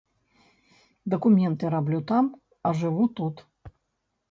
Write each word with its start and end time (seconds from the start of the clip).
Дакументы 1.15 1.65
раблю 1.75 2.01
там, 2.13 2.25
а 2.69 2.73
жыву 2.83 3.05
тут. 3.21 3.47